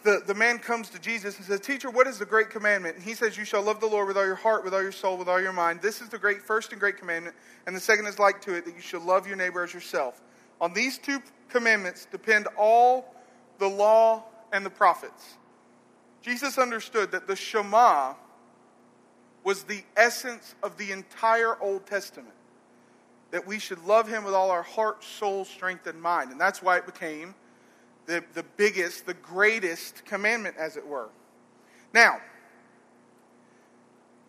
the, 0.04 0.22
the 0.26 0.34
man 0.34 0.60
comes 0.60 0.90
to 0.92 1.00
Jesus 1.00 1.38
and 1.38 1.46
says, 1.46 1.60
Teacher, 1.60 1.90
what 1.90 2.08
is 2.08 2.18
the 2.20 2.26
great 2.26 2.50
commandment? 2.50 2.96
And 2.96 3.04
he 3.04 3.14
says, 3.14 3.38
You 3.38 3.44
shall 3.44 3.62
love 3.62 3.80
the 3.80 3.88
Lord 3.88 4.08
with 4.08 4.18
all 4.18 4.26
your 4.26 4.36
heart, 4.36 4.64
with 4.64 4.74
all 4.74 4.82
your 4.82 4.92
soul, 4.92 5.18
with 5.18 5.28
all 5.28 5.42
your 5.42 5.54
mind. 5.54 5.82
This 5.82 6.02
is 6.02 6.10
the 6.10 6.18
great 6.18 6.42
first 6.42 6.72
and 6.72 6.80
great 6.80 6.98
commandment. 6.98 7.36
And 7.68 7.76
the 7.76 7.82
second 7.82 8.06
is 8.08 8.18
like 8.18 8.42
to 8.42 8.54
it, 8.54 8.66
that 8.66 8.76
you 8.76 8.82
shall 8.82 9.02
love 9.02 9.28
your 9.28 9.36
neighbor 9.36 9.64
as 9.64 9.74
yourself. 9.74 10.22
On 10.62 10.74
these 10.74 10.98
two 10.98 11.22
commandments 11.50 12.08
depend 12.10 12.48
all 12.58 13.14
the 13.58 13.68
law 13.68 14.24
and 14.54 14.66
the 14.66 14.70
prophets. 14.70 15.38
Jesus 16.22 16.58
understood 16.58 17.12
that 17.12 17.28
the 17.28 17.36
Shema 17.36 18.14
was 19.44 19.64
the 19.64 19.84
essence 19.96 20.56
of 20.64 20.78
the 20.78 20.92
entire 20.92 21.62
Old 21.62 21.86
Testament. 21.86 22.36
That 23.32 23.46
we 23.46 23.60
should 23.60 23.84
love 23.86 24.08
him 24.08 24.24
with 24.24 24.34
all 24.34 24.50
our 24.50 24.64
heart, 24.64 25.04
soul, 25.04 25.46
strength, 25.46 25.88
and 25.88 26.02
mind. 26.02 26.32
And 26.32 26.42
that's 26.42 26.62
why 26.62 26.78
it 26.78 26.86
became 26.86 27.36
the, 28.10 28.24
the 28.34 28.44
biggest, 28.58 29.06
the 29.06 29.14
greatest 29.14 30.04
commandment, 30.04 30.56
as 30.58 30.78
it 30.78 30.86
were. 30.86 31.10
Now, 31.94 32.18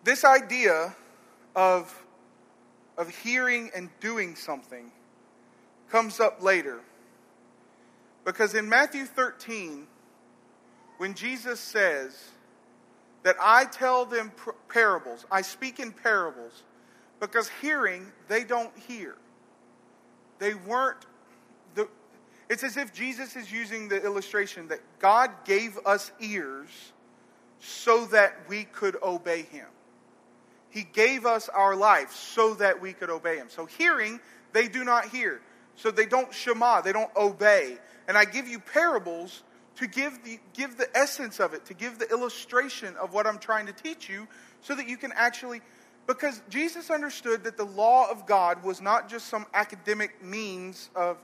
this 0.05 0.23
idea 0.23 0.95
of, 1.57 2.05
of 2.99 3.09
hearing 3.09 3.71
and 3.75 3.89
doing 3.99 4.37
something 4.37 4.93
comes 5.89 6.21
up 6.21 6.43
later. 6.43 6.81
Because 8.27 8.55
in 8.55 8.69
Matthew 8.69 9.07
13, 9.07 9.87
when 10.99 11.15
Jesus 11.15 11.59
says 11.59 12.33
that 13.23 13.37
I 13.41 13.65
tell 13.65 14.05
them 14.05 14.31
parables, 14.69 15.25
I 15.33 15.41
speak 15.41 15.81
in 15.81 15.91
parables, 15.91 16.65
because 17.19 17.51
hearing, 17.63 18.13
they 18.29 18.45
don't 18.45 18.77
hear. 18.77 19.17
They 20.39 20.53
weren't 20.53 21.07
it's 22.51 22.65
as 22.65 22.77
if 22.77 22.93
Jesus 22.93 23.37
is 23.37 23.51
using 23.51 23.89
the 23.89 24.05
illustration 24.05 24.67
that 24.69 24.81
God 24.99 25.31
gave 25.45 25.79
us 25.87 26.11
ears 26.21 26.69
so 27.61 28.07
that 28.07 28.37
we 28.49 28.65
could 28.65 28.97
obey 29.05 29.43
him. 29.43 29.67
He 30.69 30.83
gave 30.83 31.27
us 31.27 31.49
our 31.49 31.77
life 31.77 32.13
so 32.13 32.55
that 32.55 32.81
we 32.81 32.93
could 32.93 33.09
obey 33.09 33.37
him. 33.37 33.47
So 33.51 33.67
hearing, 33.67 34.19
they 34.53 34.67
do 34.67 34.83
not 34.83 35.07
hear. 35.07 35.41
So 35.77 35.93
they 35.93 36.07
don't 36.07 36.35
shema, 36.35 36.81
they 36.81 36.93
don't 36.93 37.15
obey. 37.17 37.79
And 38.09 38.19
I 38.19 38.25
give 38.25 38.49
you 38.49 38.59
parables 38.59 39.45
to 39.77 39.87
give 39.87 40.25
the, 40.25 40.41
give 40.53 40.77
the 40.77 40.89
essence 40.97 41.39
of 41.39 41.55
it, 41.55 41.65
to 41.67 41.75
give 41.75 42.01
the 42.01 42.11
illustration 42.11 42.97
of 42.97 43.13
what 43.15 43.29
I'm 43.29 43.39
trying 43.39 43.67
to 43.67 43.73
teach 43.73 44.09
you 44.09 44.27
so 44.61 44.75
that 44.75 44.89
you 44.89 44.97
can 44.97 45.13
actually. 45.15 45.61
Because 46.09 46.43
Jesus 46.49 46.91
understood 46.91 47.45
that 47.45 47.57
the 47.57 47.65
law 47.65 48.11
of 48.11 48.27
God 48.27 48.65
was 48.65 48.81
not 48.81 49.09
just 49.09 49.27
some 49.27 49.47
academic 49.55 50.25
means 50.25 50.91
of 50.97 51.17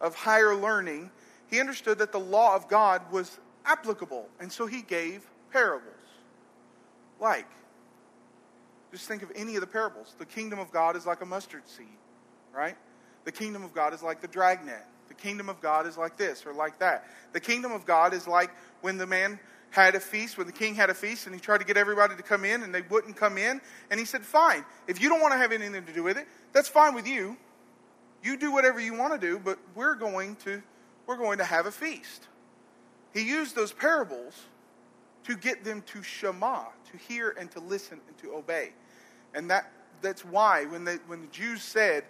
of 0.00 0.14
higher 0.14 0.54
learning, 0.54 1.10
he 1.48 1.60
understood 1.60 1.98
that 1.98 2.12
the 2.12 2.20
law 2.20 2.54
of 2.54 2.68
God 2.68 3.02
was 3.10 3.38
applicable. 3.64 4.28
And 4.40 4.50
so 4.50 4.66
he 4.66 4.82
gave 4.82 5.26
parables. 5.52 5.94
Like, 7.20 7.46
just 8.92 9.06
think 9.06 9.22
of 9.22 9.30
any 9.34 9.54
of 9.54 9.60
the 9.60 9.66
parables. 9.66 10.14
The 10.18 10.26
kingdom 10.26 10.58
of 10.58 10.70
God 10.70 10.96
is 10.96 11.06
like 11.06 11.20
a 11.20 11.26
mustard 11.26 11.68
seed, 11.68 11.86
right? 12.54 12.76
The 13.24 13.32
kingdom 13.32 13.62
of 13.62 13.74
God 13.74 13.92
is 13.92 14.02
like 14.02 14.20
the 14.20 14.28
dragnet. 14.28 14.84
The 15.08 15.14
kingdom 15.14 15.48
of 15.48 15.60
God 15.60 15.86
is 15.86 15.96
like 15.96 16.16
this 16.16 16.46
or 16.46 16.52
like 16.52 16.78
that. 16.78 17.06
The 17.32 17.40
kingdom 17.40 17.72
of 17.72 17.84
God 17.84 18.14
is 18.14 18.26
like 18.26 18.50
when 18.80 18.98
the 18.98 19.06
man 19.06 19.38
had 19.70 19.94
a 19.94 20.00
feast, 20.00 20.38
when 20.38 20.46
the 20.46 20.52
king 20.52 20.74
had 20.74 20.90
a 20.90 20.94
feast, 20.94 21.26
and 21.26 21.34
he 21.34 21.40
tried 21.40 21.58
to 21.58 21.64
get 21.64 21.76
everybody 21.76 22.16
to 22.16 22.22
come 22.22 22.44
in, 22.44 22.62
and 22.62 22.74
they 22.74 22.82
wouldn't 22.82 23.16
come 23.16 23.36
in. 23.36 23.60
And 23.90 24.00
he 24.00 24.06
said, 24.06 24.24
Fine, 24.24 24.64
if 24.86 25.00
you 25.00 25.08
don't 25.08 25.20
want 25.20 25.32
to 25.32 25.38
have 25.38 25.52
anything 25.52 25.84
to 25.84 25.92
do 25.92 26.02
with 26.02 26.16
it, 26.16 26.26
that's 26.52 26.68
fine 26.68 26.94
with 26.94 27.06
you. 27.06 27.36
You 28.22 28.36
do 28.36 28.52
whatever 28.52 28.80
you 28.80 28.94
want 28.94 29.18
to 29.18 29.26
do, 29.26 29.38
but 29.38 29.58
we're 29.74 29.94
going 29.94 30.36
to 30.36 30.62
we're 31.06 31.16
going 31.16 31.38
to 31.38 31.44
have 31.44 31.66
a 31.66 31.70
feast. 31.70 32.26
He 33.14 33.22
used 33.22 33.56
those 33.56 33.72
parables 33.72 34.34
to 35.24 35.36
get 35.36 35.64
them 35.64 35.82
to 35.86 36.02
shema, 36.02 36.64
to 36.90 36.96
hear 36.98 37.34
and 37.38 37.50
to 37.52 37.60
listen 37.60 38.00
and 38.06 38.18
to 38.18 38.34
obey. 38.34 38.72
And 39.34 39.50
that 39.50 39.72
that's 40.02 40.24
why 40.24 40.66
when 40.66 40.84
they 40.84 40.96
when 41.06 41.22
the 41.22 41.26
Jews 41.28 41.62
said, 41.62 42.04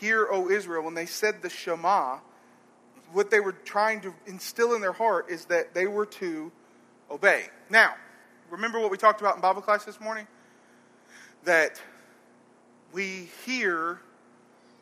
"Hear, 0.00 0.28
O 0.30 0.48
Israel," 0.48 0.82
when 0.82 0.94
they 0.94 1.06
said 1.06 1.42
the 1.42 1.50
shema, 1.50 2.18
what 3.12 3.30
they 3.30 3.40
were 3.40 3.52
trying 3.52 4.00
to 4.02 4.14
instill 4.26 4.74
in 4.74 4.80
their 4.80 4.92
heart 4.92 5.30
is 5.30 5.46
that 5.46 5.74
they 5.74 5.86
were 5.86 6.06
to 6.06 6.50
obey. 7.10 7.46
Now, 7.70 7.94
remember 8.50 8.80
what 8.80 8.90
we 8.90 8.96
talked 8.96 9.20
about 9.20 9.36
in 9.36 9.40
Bible 9.40 9.62
class 9.62 9.84
this 9.84 10.00
morning? 10.00 10.26
That 11.44 11.80
we 12.92 13.28
hear, 13.44 14.00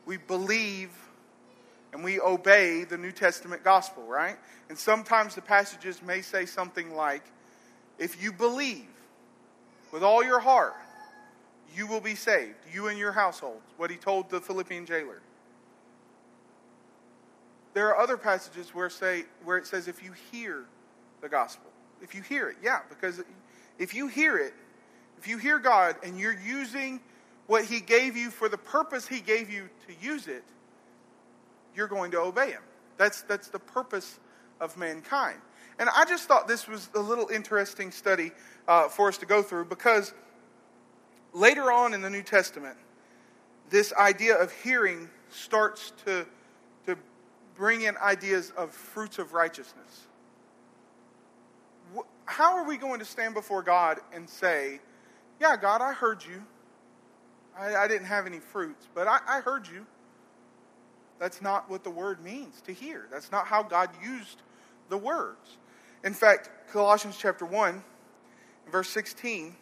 we 0.06 0.16
believe, 0.16 0.90
and 1.92 2.04
we 2.04 2.20
obey 2.20 2.84
the 2.84 2.98
New 2.98 3.12
Testament 3.12 3.64
gospel, 3.64 4.04
right? 4.04 4.36
And 4.68 4.78
sometimes 4.78 5.34
the 5.34 5.42
passages 5.42 6.02
may 6.02 6.20
say 6.20 6.46
something 6.46 6.94
like, 6.94 7.22
if 7.98 8.22
you 8.22 8.32
believe 8.32 8.86
with 9.92 10.02
all 10.02 10.24
your 10.24 10.40
heart, 10.40 10.74
you 11.74 11.86
will 11.86 12.00
be 12.00 12.14
saved, 12.14 12.54
you 12.72 12.88
and 12.88 12.98
your 12.98 13.12
household, 13.12 13.60
what 13.76 13.90
he 13.90 13.96
told 13.96 14.30
the 14.30 14.40
Philippian 14.40 14.86
jailer. 14.86 15.20
There 17.72 17.88
are 17.88 17.98
other 17.98 18.16
passages 18.16 18.74
where, 18.74 18.90
say, 18.90 19.24
where 19.44 19.56
it 19.56 19.66
says, 19.66 19.88
if 19.88 20.02
you 20.02 20.12
hear 20.30 20.64
the 21.20 21.28
gospel, 21.28 21.70
if 22.00 22.14
you 22.14 22.22
hear 22.22 22.48
it, 22.48 22.56
yeah, 22.62 22.80
because 22.88 23.22
if 23.78 23.94
you 23.94 24.06
hear 24.06 24.36
it, 24.36 24.54
if 25.18 25.26
you 25.26 25.38
hear 25.38 25.58
God 25.58 25.96
and 26.04 26.18
you're 26.18 26.38
using 26.38 27.00
what 27.46 27.64
he 27.64 27.80
gave 27.80 28.16
you 28.16 28.30
for 28.30 28.48
the 28.48 28.58
purpose 28.58 29.06
he 29.06 29.20
gave 29.20 29.50
you 29.50 29.68
to 29.86 29.94
use 30.06 30.28
it, 30.28 30.44
you're 31.74 31.88
going 31.88 32.10
to 32.12 32.20
obey 32.20 32.52
him. 32.52 32.62
That's, 32.96 33.22
that's 33.22 33.48
the 33.48 33.58
purpose 33.58 34.18
of 34.60 34.76
mankind. 34.76 35.38
And 35.78 35.88
I 35.94 36.04
just 36.04 36.28
thought 36.28 36.46
this 36.46 36.68
was 36.68 36.88
a 36.94 37.00
little 37.00 37.28
interesting 37.28 37.90
study 37.90 38.30
uh, 38.68 38.88
for 38.88 39.08
us 39.08 39.18
to 39.18 39.26
go 39.26 39.42
through 39.42 39.66
because 39.66 40.14
later 41.32 41.72
on 41.72 41.94
in 41.94 42.00
the 42.00 42.10
New 42.10 42.22
Testament, 42.22 42.76
this 43.70 43.92
idea 43.94 44.36
of 44.36 44.52
hearing 44.52 45.08
starts 45.30 45.92
to, 46.04 46.24
to 46.86 46.96
bring 47.56 47.82
in 47.82 47.96
ideas 47.96 48.52
of 48.56 48.70
fruits 48.70 49.18
of 49.18 49.32
righteousness. 49.32 50.06
How 52.26 52.56
are 52.56 52.64
we 52.66 52.76
going 52.76 53.00
to 53.00 53.04
stand 53.04 53.34
before 53.34 53.62
God 53.62 53.98
and 54.14 54.28
say, 54.28 54.80
Yeah, 55.40 55.56
God, 55.56 55.82
I 55.82 55.92
heard 55.92 56.24
you. 56.24 56.44
I, 57.58 57.76
I 57.76 57.88
didn't 57.88 58.06
have 58.06 58.26
any 58.26 58.40
fruits, 58.40 58.86
but 58.94 59.06
I, 59.06 59.20
I 59.26 59.40
heard 59.40 59.66
you. 59.66 59.86
That's 61.18 61.40
not 61.40 61.70
what 61.70 61.84
the 61.84 61.90
word 61.90 62.22
means 62.22 62.60
to 62.62 62.72
hear. 62.72 63.06
That's 63.10 63.30
not 63.30 63.46
how 63.46 63.62
God 63.62 63.90
used 64.02 64.42
the 64.88 64.98
words. 64.98 65.58
In 66.02 66.12
fact, 66.12 66.50
Colossians 66.72 67.16
chapter 67.18 67.46
1, 67.46 67.82
verse 68.70 68.88
16, 68.90 69.54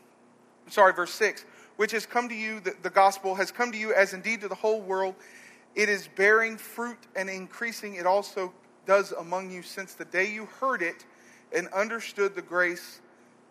sorry, 0.69 0.93
verse 0.93 1.13
6, 1.13 1.45
which 1.77 1.93
has 1.93 2.07
come 2.07 2.29
to 2.29 2.35
you, 2.35 2.61
the, 2.61 2.75
the 2.83 2.91
gospel 2.91 3.35
has 3.35 3.51
come 3.51 3.71
to 3.73 3.79
you 3.79 3.95
as 3.95 4.13
indeed 4.13 4.41
to 4.41 4.49
the 4.49 4.55
whole 4.55 4.81
world. 4.81 5.15
It 5.75 5.89
is 5.89 6.09
bearing 6.17 6.57
fruit 6.57 6.99
and 7.15 7.31
increasing. 7.31 7.95
It 7.95 8.07
also 8.07 8.53
does 8.87 9.13
among 9.13 9.51
you 9.51 9.63
since 9.63 9.95
the 9.95 10.05
day 10.05 10.31
you 10.31 10.47
heard 10.61 10.83
it 10.83 11.05
and 11.55 11.69
understood 11.69 12.35
the 12.35 12.43
grace 12.43 13.01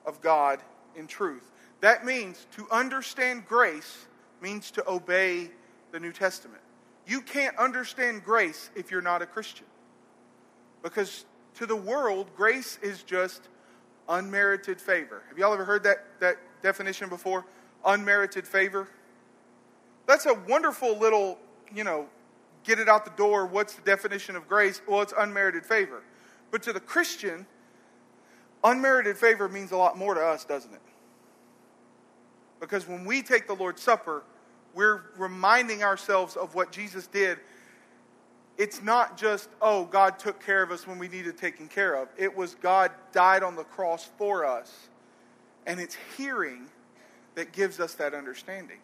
of 0.06 0.22
God 0.22 0.60
in 0.96 1.08
truth. 1.08 1.52
That 1.82 2.06
means 2.06 2.46
to 2.58 2.68
understand 2.72 3.48
grace 3.48 4.08
means 4.42 4.72
to 4.72 4.90
obey 4.90 5.52
the 5.92 6.00
New 6.00 6.12
Testament. 6.12 6.62
You 7.06 7.22
can't 7.22 7.56
understand 7.58 8.24
grace 8.24 8.70
if 8.76 8.92
you're 8.92 9.02
not 9.02 9.22
a 9.22 9.26
Christian. 9.26 9.66
Because 10.84 11.26
to 11.56 11.66
the 11.66 11.76
world, 11.76 12.28
grace 12.36 12.80
is 12.82 13.04
just 13.04 13.48
unmerited 14.10 14.80
favor. 14.80 15.24
Have 15.30 15.38
y'all 15.38 15.54
ever 15.54 15.66
heard 15.66 15.84
that, 15.84 16.06
that 16.20 16.38
definition 16.62 17.10
before? 17.10 17.46
Unmerited 17.86 18.48
favor? 18.48 18.88
That's 20.08 20.26
a 20.26 20.34
wonderful 20.48 20.98
little, 20.98 21.38
you 21.74 21.84
know, 21.84 22.08
get 22.64 22.80
it 22.80 22.90
out 22.90 23.06
the 23.06 23.12
door. 23.12 23.46
What's 23.46 23.74
the 23.74 23.82
definition 23.82 24.36
of 24.36 24.48
grace? 24.48 24.82
Well, 24.88 25.02
it's 25.02 25.14
unmerited 25.18 25.66
favor. 25.66 26.02
But 26.52 26.64
to 26.64 26.74
the 26.74 26.80
Christian, 26.80 27.46
unmerited 28.64 29.18
favor 29.18 29.48
means 29.48 29.72
a 29.72 29.78
lot 29.78 29.98
more 29.98 30.14
to 30.14 30.22
us, 30.22 30.46
doesn't 30.46 30.74
it? 30.74 30.82
Because 32.60 32.88
when 32.88 33.06
we 33.06 33.22
take 33.22 33.48
the 33.48 33.56
Lord's 33.56 33.82
Supper, 33.82 34.24
we're 34.74 35.02
reminding 35.18 35.84
ourselves 35.84 36.36
of 36.36 36.56
what 36.56 36.72
Jesus 36.72 37.08
did. 37.08 37.40
It's 38.58 38.82
not 38.82 39.18
just, 39.18 39.50
oh, 39.62 39.86
God 39.86 40.20
took 40.20 40.44
care 40.44 40.62
of 40.62 40.72
us 40.72 40.86
when 40.86 41.00
we 41.00 41.08
needed 41.08 41.38
taken 41.38 41.68
care 41.68 41.96
of. 41.96 42.10
It 42.18 42.36
was 42.36 42.56
God 42.56 42.92
died 43.12 43.44
on 43.44 43.56
the 43.56 43.64
cross 43.64 44.10
for 44.18 44.46
us. 44.46 44.90
And 45.66 45.80
it's 45.80 45.98
hearing 46.18 46.68
that 47.36 47.52
gives 47.54 47.80
us 47.80 47.96
that 47.96 48.14
understanding. 48.14 48.80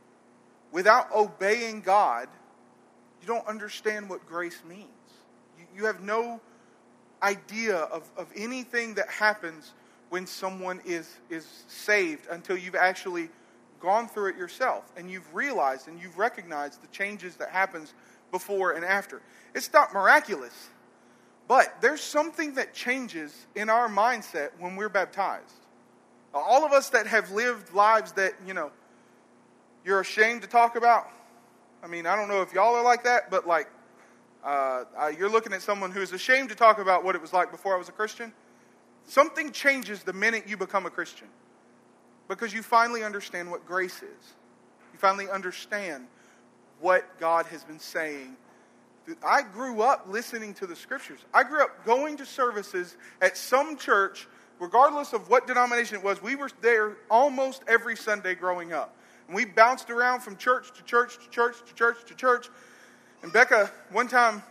Without 0.72 1.13
obeying 1.13 1.82
God, 1.82 2.27
you 3.22 3.27
don't 3.27 3.46
understand 3.48 4.10
what 4.10 4.25
grace 4.27 4.62
means. 4.67 4.88
You, 5.58 5.65
you 5.75 5.86
have 5.86 6.01
no 6.01 6.39
idea 7.22 7.77
of, 7.77 8.10
of 8.17 8.27
anything 8.36 8.96
that 8.96 9.10
happens 9.10 9.74
when 10.10 10.25
someone 10.25 10.82
is, 10.86 11.17
is 11.29 11.46
saved 11.67 12.27
until 12.29 12.58
you've 12.58 12.75
actually 12.75 13.29
gone 13.79 14.07
through 14.07 14.29
it 14.29 14.38
yourself 14.38 14.91
and 14.96 15.10
you've 15.10 15.34
realized 15.34 15.88
and 15.88 16.01
you've 16.01 16.17
recognized 16.17 16.81
the 16.81 16.88
changes 16.88 17.36
that 17.38 17.50
happens 17.50 17.93
before 18.31 18.74
and 18.74 18.84
after. 18.84 19.22
It's 19.53 19.72
not 19.72 19.93
miraculous, 19.93 20.69
but 21.48 21.81
there's 21.81 22.01
something 22.01 22.55
that 22.55 22.74
changes 22.74 23.48
in 23.55 23.69
our 23.69 23.88
mindset 23.88 24.50
when 24.60 24.75
we're 24.75 24.89
baptized. 24.89 25.65
All 26.34 26.65
of 26.65 26.72
us 26.72 26.89
that 26.89 27.07
have 27.07 27.31
lived 27.31 27.74
lives 27.74 28.12
that, 28.13 28.34
you 28.46 28.53
know, 28.53 28.72
you're 29.86 30.01
ashamed 30.01 30.41
to 30.41 30.48
talk 30.48 30.75
about. 30.75 31.07
I 31.81 31.88
mean, 31.88 32.05
I 32.05 32.15
don't 32.15 32.27
know 32.27 32.41
if 32.41 32.53
y'all 32.53 32.75
are 32.75 32.84
like 32.84 33.03
that, 33.05 33.31
but 33.31 33.48
like, 33.48 33.69
uh, 34.43 34.84
uh, 34.98 35.12
you're 35.17 35.29
looking 35.29 35.53
at 35.53 35.62
someone 35.62 35.91
who's 35.91 36.12
ashamed 36.12 36.50
to 36.50 36.55
talk 36.55 36.79
about 36.79 37.03
what 37.03 37.15
it 37.15 37.22
was 37.22 37.34
like 37.34 37.51
before 37.51 37.74
I 37.74 37.77
was 37.77 37.89
a 37.89 37.93
Christian. 37.93 38.34
Something 39.05 39.51
changes 39.51 40.03
the 40.03 40.13
minute 40.13 40.43
you 40.48 40.57
become 40.57 40.86
a 40.86 40.89
Christian 40.89 41.27
because 42.27 42.53
you 42.53 42.62
finally 42.62 43.03
understand 43.03 43.50
what 43.50 43.65
grace 43.65 43.98
is. 43.98 44.34
You 44.93 45.00
finally 45.00 45.29
understand 45.29 46.07
what 46.79 47.19
God 47.19 47.46
has 47.48 47.63
been 47.63 47.79
saying. 47.79 48.36
I 49.25 49.41
grew 49.41 49.81
up 49.81 50.05
listening 50.10 50.53
to 50.55 50.67
the 50.67 50.75
scriptures. 50.75 51.19
I 51.34 51.43
grew 51.43 51.62
up 51.63 51.86
going 51.86 52.17
to 52.17 52.25
services 52.25 52.98
at 53.22 53.38
some 53.38 53.77
church, 53.77 54.27
regardless 54.60 55.13
of 55.13 55.29
what 55.29 55.48
denomination 55.48 55.98
it 55.98 56.03
was. 56.03 56.22
We 56.22 56.36
were 56.36 56.50
there 56.62 56.98
almost 57.10 57.63
every 57.67 57.96
Sunday 57.96 58.36
growing 58.36 58.74
up. 58.74 58.96
And 59.27 59.36
we 59.36 59.46
bounced 59.46 59.89
around 59.89 60.22
from 60.22 60.36
church 60.36 60.74
to 60.77 60.84
church 60.84 61.17
to 61.24 61.29
church 61.29 61.55
to 61.67 61.74
church 61.74 61.98
to 62.07 62.15
church. 62.15 62.50
And 63.24 63.31
Becca, 63.31 63.72
one 63.91 64.07
time, 64.07 64.43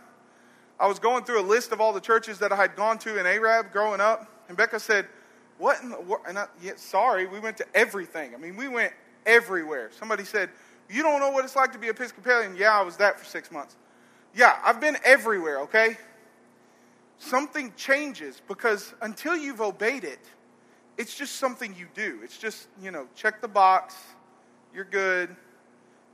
I 0.79 0.87
was 0.87 0.99
going 0.99 1.23
through 1.23 1.41
a 1.41 1.47
list 1.47 1.71
of 1.71 1.81
all 1.81 1.93
the 1.93 2.01
churches 2.01 2.39
that 2.39 2.51
I 2.51 2.55
had 2.55 2.75
gone 2.75 2.99
to 2.99 3.19
in 3.19 3.25
Arab 3.25 3.71
growing 3.71 4.01
up. 4.01 4.31
And 4.47 4.57
Becca 4.57 4.79
said, 4.79 5.07
what 5.57 5.81
in 5.81 5.89
the 5.89 5.99
world? 5.99 6.23
And 6.27 6.37
I, 6.37 6.47
yeah, 6.61 6.73
sorry, 6.75 7.25
we 7.25 7.39
went 7.39 7.57
to 7.57 7.65
everything. 7.73 8.33
I 8.33 8.37
mean, 8.37 8.55
we 8.55 8.67
went 8.67 8.93
everywhere. 9.25 9.89
Somebody 9.97 10.23
said, 10.23 10.49
You 10.89 11.03
don't 11.03 11.19
know 11.19 11.31
what 11.31 11.45
it's 11.45 11.55
like 11.55 11.71
to 11.73 11.79
be 11.79 11.87
Episcopalian? 11.87 12.55
Yeah, 12.55 12.77
I 12.77 12.81
was 12.81 12.97
that 12.97 13.19
for 13.19 13.25
six 13.25 13.51
months. 13.51 13.75
Yeah, 14.35 14.57
I've 14.63 14.79
been 14.79 14.97
everywhere, 15.03 15.61
okay? 15.61 15.97
Something 17.17 17.73
changes 17.75 18.41
because 18.47 18.93
until 19.01 19.35
you've 19.35 19.61
obeyed 19.61 20.03
it, 20.03 20.19
it's 20.97 21.15
just 21.15 21.35
something 21.35 21.75
you 21.77 21.87
do. 21.93 22.19
It's 22.23 22.37
just, 22.37 22.67
you 22.81 22.91
know, 22.91 23.07
check 23.15 23.41
the 23.41 23.47
box, 23.47 23.95
you're 24.73 24.85
good. 24.85 25.35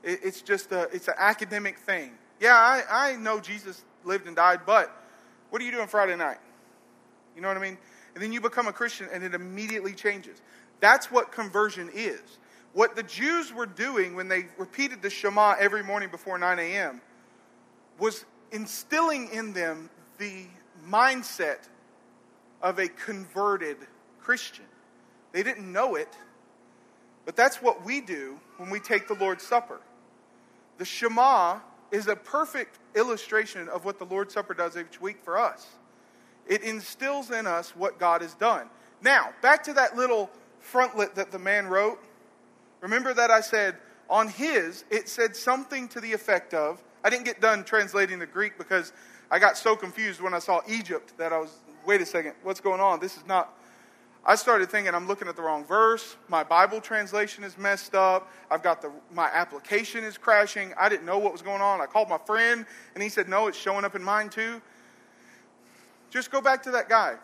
It, 0.04 0.20
it's 0.24 0.42
just 0.42 0.72
a, 0.72 0.84
it's 0.94 1.08
an 1.08 1.16
academic 1.18 1.78
thing. 1.78 2.12
Yeah, 2.40 2.56
I, 2.56 2.84
I 2.90 3.16
know 3.18 3.40
Jesus 3.40 3.84
lived 4.06 4.28
and 4.28 4.36
died, 4.36 4.62
but 4.66 4.92
what 5.50 5.62
are 5.62 5.66
you 5.66 5.72
doing 5.72 5.88
Friday 5.88 6.16
night? 6.16 6.38
You 7.36 7.42
know 7.42 7.48
what 7.48 7.58
I 7.58 7.62
mean? 7.62 7.78
And 8.14 8.24
then 8.24 8.32
you 8.32 8.42
become 8.42 8.68
a 8.68 8.74
Christian 8.74 9.08
and 9.12 9.24
it 9.24 9.34
immediately 9.34 9.94
changes. 9.94 10.42
That's 10.80 11.12
what 11.12 11.32
conversion 11.32 11.90
is. 11.94 12.22
What 12.74 12.96
the 12.96 13.04
Jews 13.04 13.54
were 13.54 13.66
doing 13.66 14.16
when 14.16 14.28
they 14.28 14.48
repeated 14.58 15.02
the 15.02 15.10
Shema 15.10 15.56
every 15.60 15.84
morning 15.84 16.10
before 16.10 16.38
9 16.38 16.60
a.m. 16.60 17.02
was 18.00 18.26
instilling 18.52 19.30
in 19.32 19.54
them 19.54 19.90
the 20.18 20.46
mindset 20.90 21.60
of 22.62 22.80
a 22.80 22.88
converted 22.88 23.78
Christian. 24.20 24.66
They 25.32 25.44
didn't 25.44 25.72
know 25.72 25.96
it, 25.96 26.10
but 27.26 27.36
that's 27.36 27.62
what 27.62 27.86
we 27.86 28.02
do 28.02 28.40
when 28.58 28.70
we 28.70 28.80
take 28.80 29.08
the 29.08 29.16
Lord's 29.16 29.44
Supper. 29.44 29.80
The 30.78 30.86
Shema 30.86 31.60
is 31.92 32.08
a 32.08 32.16
perfect 32.16 32.80
illustration 32.96 33.70
of 33.70 33.86
what 33.86 34.00
the 34.00 34.06
Lord's 34.06 34.34
Supper 34.34 34.54
does 34.54 34.78
each 34.78 35.00
week 35.00 35.18
for 35.24 35.38
us. 35.38 35.68
It 36.48 36.62
instills 36.64 37.32
in 37.32 37.48
us 37.48 37.76
what 37.76 38.00
God 38.00 38.22
has 38.22 38.34
done. 38.34 38.70
Now, 39.02 39.30
back 39.42 39.64
to 39.64 39.74
that 39.74 39.96
little 39.96 40.30
frontlet 40.62 41.16
that 41.16 41.32
the 41.32 41.40
man 41.40 41.68
wrote. 41.68 42.00
Remember 42.82 43.14
that 43.14 43.32
I 43.32 43.42
said 43.42 43.76
on 44.10 44.28
his, 44.28 44.86
it 44.90 45.10
said 45.10 45.36
something 45.36 45.88
to 45.90 46.02
the 46.02 46.12
effect 46.12 46.54
of, 46.54 46.82
I 47.04 47.10
didn't 47.10 47.26
get 47.26 47.42
done 47.42 47.64
translating 47.64 48.20
the 48.20 48.26
Greek 48.26 48.58
because 48.58 48.94
I 49.32 49.40
got 49.40 49.58
so 49.58 49.76
confused 49.76 50.22
when 50.22 50.34
I 50.34 50.40
saw 50.40 50.62
Egypt 50.68 51.18
that 51.18 51.34
I 51.34 51.40
was, 51.40 51.60
wait 51.86 52.02
a 52.02 52.06
second, 52.06 52.34
what's 52.44 52.60
going 52.62 52.80
on? 52.80 53.00
This 53.00 53.18
is 53.18 53.26
not. 53.26 53.58
I 54.26 54.36
started 54.36 54.70
thinking 54.70 54.96
I'm 54.96 55.08
looking 55.08 55.28
at 55.28 55.36
the 55.36 55.42
wrong 55.42 55.66
verse. 55.66 56.16
My 56.30 56.44
Bible 56.44 56.80
translation 56.80 57.44
is 57.44 57.58
messed 57.58 57.94
up. 57.94 58.32
I've 58.50 58.64
got 58.64 58.82
the 58.82 58.90
my 59.12 59.26
application 59.34 60.06
is 60.06 60.18
crashing. 60.18 60.74
I 60.80 60.88
didn't 60.88 61.06
know 61.06 61.18
what 61.18 61.34
was 61.34 61.42
going 61.42 61.62
on. 61.62 61.82
I 61.82 61.88
called 61.88 62.08
my 62.08 62.20
friend 62.20 62.66
and 62.94 63.04
he 63.04 63.10
said, 63.10 63.28
"No, 63.28 63.48
it's 63.48 63.58
showing 63.58 63.84
up 63.84 63.96
in 63.96 64.04
mine 64.04 64.30
too." 64.30 64.62
Just 66.14 66.30
go 66.30 66.42
back 66.42 66.62
to 66.62 66.72
that 66.72 66.90
guy. 66.90 67.16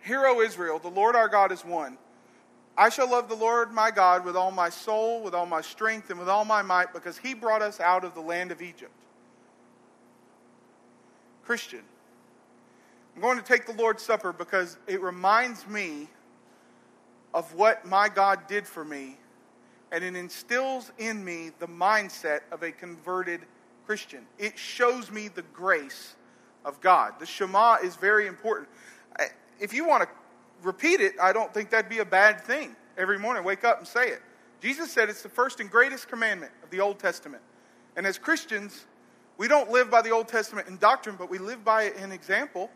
Hear, 0.00 0.24
O 0.24 0.40
Israel, 0.40 0.78
the 0.78 0.86
Lord 0.88 1.16
our 1.16 1.26
God 1.26 1.50
is 1.50 1.64
one. 1.64 1.98
I 2.78 2.90
shall 2.90 3.10
love 3.10 3.28
the 3.28 3.34
Lord 3.34 3.72
my 3.72 3.90
God 3.90 4.24
with 4.24 4.36
all 4.36 4.52
my 4.52 4.68
soul, 4.68 5.20
with 5.20 5.34
all 5.34 5.46
my 5.46 5.62
strength, 5.62 6.10
and 6.10 6.18
with 6.20 6.28
all 6.28 6.44
my 6.44 6.62
might, 6.62 6.92
because 6.92 7.18
he 7.18 7.34
brought 7.34 7.62
us 7.62 7.80
out 7.80 8.04
of 8.04 8.14
the 8.14 8.20
land 8.20 8.52
of 8.52 8.62
Egypt. 8.62 8.92
Christian, 11.44 11.82
I'm 13.16 13.20
going 13.20 13.36
to 13.36 13.44
take 13.44 13.66
the 13.66 13.72
Lord's 13.72 14.04
Supper 14.04 14.32
because 14.32 14.78
it 14.86 15.00
reminds 15.00 15.66
me 15.66 16.06
of 17.34 17.52
what 17.54 17.84
my 17.84 18.08
God 18.08 18.46
did 18.46 18.64
for 18.64 18.84
me, 18.84 19.16
and 19.90 20.04
it 20.04 20.14
instills 20.14 20.92
in 20.98 21.24
me 21.24 21.50
the 21.58 21.66
mindset 21.66 22.42
of 22.52 22.62
a 22.62 22.70
converted 22.70 23.40
Christian. 23.86 24.24
It 24.38 24.56
shows 24.56 25.10
me 25.10 25.26
the 25.26 25.42
grace 25.42 26.14
of 26.66 26.80
God. 26.82 27.14
The 27.18 27.24
Shema 27.24 27.76
is 27.82 27.96
very 27.96 28.26
important. 28.26 28.68
If 29.58 29.72
you 29.72 29.86
want 29.86 30.02
to 30.02 30.08
repeat 30.62 31.00
it, 31.00 31.14
I 31.22 31.32
don't 31.32 31.54
think 31.54 31.70
that'd 31.70 31.88
be 31.88 32.00
a 32.00 32.04
bad 32.04 32.42
thing. 32.42 32.76
Every 32.98 33.18
morning, 33.18 33.44
wake 33.44 33.64
up 33.64 33.78
and 33.78 33.86
say 33.86 34.08
it. 34.08 34.20
Jesus 34.60 34.90
said 34.90 35.08
it's 35.08 35.22
the 35.22 35.28
first 35.28 35.60
and 35.60 35.70
greatest 35.70 36.08
commandment 36.08 36.52
of 36.62 36.70
the 36.70 36.80
Old 36.80 36.98
Testament. 36.98 37.42
And 37.96 38.06
as 38.06 38.18
Christians, 38.18 38.84
we 39.38 39.48
don't 39.48 39.70
live 39.70 39.90
by 39.90 40.02
the 40.02 40.10
Old 40.10 40.28
Testament 40.28 40.66
in 40.66 40.76
doctrine, 40.78 41.16
but 41.16 41.30
we 41.30 41.38
live 41.38 41.64
by 41.64 41.84
it 41.84 41.96
in 41.96 42.10
example. 42.10 42.70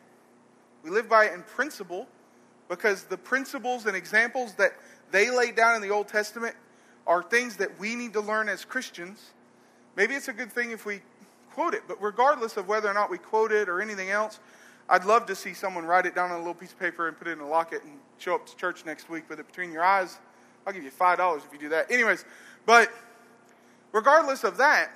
We 0.83 0.91
live 0.91 1.09
by 1.09 1.27
it 1.27 1.35
in 1.35 1.43
principle 1.43 2.07
because 2.69 3.05
the 3.05 3.19
principles 3.19 3.87
and 3.87 3.97
examples 3.97 4.55
that 4.55 4.73
they 5.11 5.31
laid 5.31 5.57
down 5.57 5.75
in 5.75 5.83
the 5.83 5.91
Old 5.91 6.07
Testament 6.07 6.55
are 7.07 7.23
things 7.23 7.57
that 7.57 7.79
we 7.81 7.97
need 7.97 8.13
to 8.13 8.21
learn 8.21 8.49
as 8.49 8.65
Christians. 8.65 9.33
Maybe 9.97 10.15
it's 10.15 10.29
a 10.29 10.33
good 10.33 10.53
thing 10.53 10.71
if 10.71 10.87
we 10.87 11.01
quote 11.55 11.75
it, 11.75 11.83
but 11.89 12.01
regardless 12.03 12.57
of 12.57 12.69
whether 12.69 12.89
or 12.89 12.95
not 12.95 13.11
we 13.11 13.19
quote 13.19 13.53
it 13.53 13.69
or 13.69 13.81
anything 13.81 14.11
else, 14.11 14.41
I'd 14.89 15.05
love 15.05 15.27
to 15.27 15.37
see 15.37 15.55
someone 15.55 15.85
write 15.85 16.07
it 16.07 16.15
down 16.15 16.31
on 16.31 16.37
a 16.37 16.39
little 16.39 16.55
piece 16.55 16.73
of 16.73 16.79
paper 16.79 17.07
and 17.07 17.17
put 17.17 17.29
it 17.29 17.33
in 17.33 17.41
a 17.41 17.49
locket 17.49 17.85
and 17.85 17.93
show 18.19 18.35
up 18.35 18.47
to 18.47 18.57
church 18.57 18.85
next 18.85 19.09
week 19.09 19.29
with 19.29 19.39
it 19.39 19.47
between 19.47 19.71
your 19.71 19.85
eyes. 19.85 20.19
I'll 20.67 20.73
give 20.73 20.83
you 20.83 20.91
$5 20.91 21.37
if 21.37 21.53
you 21.53 21.59
do 21.59 21.69
that. 21.71 21.91
Anyways, 21.91 22.25
but 22.67 22.91
regardless 23.93 24.43
of 24.43 24.57
that, 24.57 24.91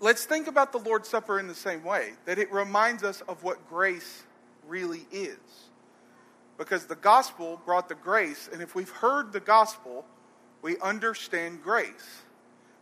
let's 0.00 0.24
think 0.24 0.46
about 0.46 0.70
the 0.72 0.78
Lord's 0.78 1.08
Supper 1.08 1.40
in 1.40 1.48
the 1.48 1.54
same 1.54 1.82
way 1.82 2.12
that 2.26 2.38
it 2.38 2.52
reminds 2.52 3.02
us 3.02 3.20
of 3.22 3.42
what 3.42 3.68
grace 3.68 4.22
really 4.66 5.06
is. 5.10 5.36
Because 6.56 6.86
the 6.86 6.96
gospel 6.96 7.60
brought 7.64 7.88
the 7.88 7.94
grace, 7.94 8.48
and 8.52 8.62
if 8.62 8.74
we've 8.74 8.90
heard 8.90 9.32
the 9.32 9.40
gospel, 9.40 10.04
we 10.62 10.78
understand 10.78 11.62
grace. 11.62 12.22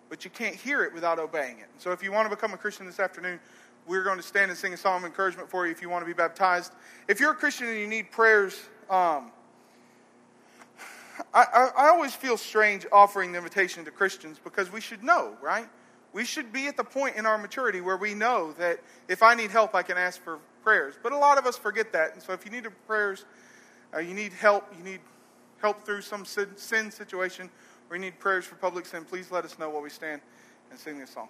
But 0.09 0.25
you 0.25 0.31
can't 0.31 0.55
hear 0.55 0.83
it 0.85 0.93
without 0.95 1.19
obeying 1.19 1.59
it. 1.59 1.69
So 1.79 1.91
if 1.93 2.03
you 2.03 2.13
want 2.13 2.31
to 2.31 2.35
become 2.35 2.53
a 2.53 2.57
Christian 2.57 2.87
this 2.87 3.01
afternoon, 3.01 3.41
we're 3.87 4.05
going 4.05 4.17
to 4.17 4.23
stand 4.23 4.51
and 4.51 4.59
sing 4.59 4.75
a 4.75 4.77
song 4.77 4.99
of 4.99 5.05
encouragement 5.05 5.49
for 5.49 5.67
you 5.67 5.73
if 5.73 5.81
you 5.81 5.89
want 5.89 6.03
to 6.03 6.07
be 6.07 6.13
baptized. 6.13 6.73
If 7.09 7.21
you're 7.21 7.33
a 7.33 7.37
Christian 7.37 7.69
and 7.69 7.79
you 7.79 7.87
need 7.87 8.11
prayers, 8.11 8.61
um, 8.91 9.31
I, 11.33 11.45
I, 11.53 11.71
I 11.77 11.89
always 11.89 12.15
feel 12.15 12.37
strange 12.37 12.87
offering 12.93 13.33
the 13.33 13.39
invitation 13.39 13.85
to 13.85 13.91
Christians 13.91 14.41
because 14.43 14.73
we 14.73 14.81
should 14.81 15.03
know, 15.03 15.35
right? 15.41 15.69
We 16.13 16.25
should 16.25 16.53
be 16.53 16.67
at 16.67 16.77
the 16.77 16.85
point 16.85 17.17
in 17.17 17.27
our 17.27 17.39
maturity 17.39 17.81
where 17.81 17.97
we 17.97 18.15
know 18.15 18.53
that 18.59 18.81
if 19.09 19.23
I 19.23 19.35
need 19.35 19.51
help, 19.51 19.75
I 19.75 19.83
can 19.83 19.99
ask 19.99 20.23
for 20.23 20.39
prayers. 20.63 20.95
But 21.03 21.13
a 21.13 21.19
lot 21.19 21.39
of 21.39 21.47
us 21.47 21.57
forget 21.57 21.93
that. 21.93 22.15
And 22.15 22.23
so 22.23 22.33
if 22.33 22.45
you 22.45 22.51
need 22.51 22.67
prayers, 22.87 23.25
uh, 23.95 23.99
you 23.99 24.15
need 24.15 24.33
help, 24.33 24.65
you 24.77 24.83
need 24.83 25.01
help 25.61 25.85
through 25.85 26.03
some 26.03 26.25
sin, 26.25 26.49
sin 26.57 26.91
situation, 26.91 27.51
or 27.89 27.97
you 27.97 28.03
need 28.03 28.19
prayers 28.19 28.45
for 28.45 28.57
public 28.57 28.87
sin, 28.87 29.05
please 29.05 29.31
let 29.31 29.45
us 29.45 29.59
know 29.59 29.71
while 29.71 29.83
we 29.83 29.91
stand 29.91 30.21
and 30.71 30.79
sing 30.79 30.99
this 30.99 31.11
song. 31.11 31.29